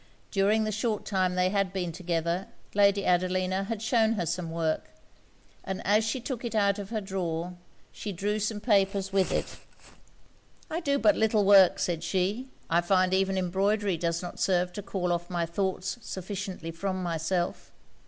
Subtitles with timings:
[0.31, 4.89] During the short time they had been together, Lady Adelina had shewn her some work;
[5.63, 7.53] and as she took it out of her drawer,
[7.91, 9.57] she drew out some papers with it.
[10.71, 12.49] 'I do but little work,' said she.
[12.67, 17.71] 'I find even embroidery does not serve to call off my thoughts sufficiently from myself.